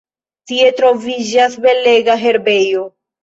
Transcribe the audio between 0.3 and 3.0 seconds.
Tie troviĝas belega herbejo.